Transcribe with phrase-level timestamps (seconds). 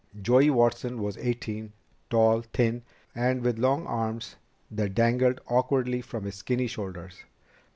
[0.19, 1.73] Joey Watson was eighteen,
[2.09, 2.81] tall, thin,
[3.13, 4.35] and with long arms
[4.71, 7.23] that dangled awkwardly from his skinny shoulders.